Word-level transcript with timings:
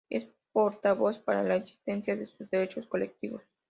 Es 0.09 0.27
porta 0.51 0.93
voz 0.95 1.19
para 1.19 1.43
la 1.43 1.57
exigencia 1.57 2.15
de 2.15 2.25
sus 2.25 2.49
derechos 2.49 2.87
colectivos. 2.87 3.43